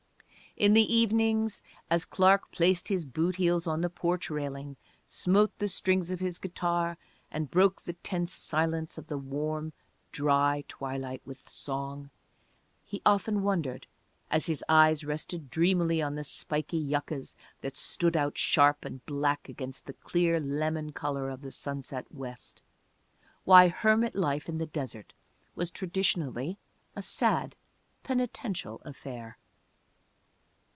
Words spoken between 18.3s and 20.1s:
sharp and black against the